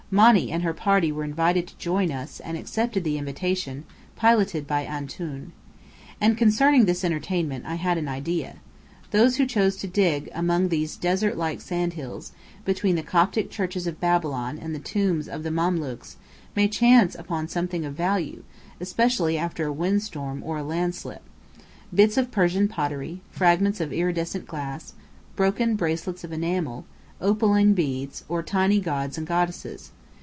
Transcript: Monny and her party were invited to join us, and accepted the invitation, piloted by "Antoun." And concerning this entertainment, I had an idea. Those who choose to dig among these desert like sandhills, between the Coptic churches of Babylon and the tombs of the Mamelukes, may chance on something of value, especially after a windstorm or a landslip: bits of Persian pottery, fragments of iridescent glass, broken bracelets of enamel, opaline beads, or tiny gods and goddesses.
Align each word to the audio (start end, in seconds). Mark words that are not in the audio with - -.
Monny 0.13 0.51
and 0.51 0.61
her 0.63 0.73
party 0.73 1.09
were 1.09 1.23
invited 1.23 1.67
to 1.67 1.77
join 1.77 2.11
us, 2.11 2.41
and 2.41 2.57
accepted 2.57 3.05
the 3.05 3.17
invitation, 3.17 3.85
piloted 4.17 4.67
by 4.67 4.81
"Antoun." 4.85 5.53
And 6.19 6.37
concerning 6.37 6.83
this 6.83 7.05
entertainment, 7.05 7.65
I 7.65 7.75
had 7.75 7.97
an 7.97 8.09
idea. 8.09 8.57
Those 9.11 9.37
who 9.37 9.45
choose 9.45 9.77
to 9.77 9.87
dig 9.87 10.29
among 10.35 10.67
these 10.67 10.97
desert 10.97 11.37
like 11.37 11.61
sandhills, 11.61 12.33
between 12.65 12.97
the 12.97 13.03
Coptic 13.03 13.49
churches 13.49 13.87
of 13.87 14.01
Babylon 14.01 14.59
and 14.61 14.75
the 14.75 14.81
tombs 14.83 15.29
of 15.29 15.43
the 15.43 15.49
Mamelukes, 15.49 16.17
may 16.57 16.67
chance 16.67 17.15
on 17.29 17.47
something 17.47 17.85
of 17.85 17.95
value, 17.95 18.43
especially 18.81 19.37
after 19.37 19.65
a 19.67 19.71
windstorm 19.71 20.43
or 20.43 20.57
a 20.57 20.61
landslip: 20.63 21.21
bits 21.95 22.17
of 22.17 22.31
Persian 22.31 22.67
pottery, 22.67 23.21
fragments 23.31 23.79
of 23.79 23.93
iridescent 23.93 24.45
glass, 24.45 24.91
broken 25.37 25.77
bracelets 25.77 26.25
of 26.25 26.33
enamel, 26.33 26.83
opaline 27.21 27.73
beads, 27.73 28.25
or 28.27 28.43
tiny 28.43 28.81
gods 28.81 29.17
and 29.17 29.25
goddesses. 29.25 29.91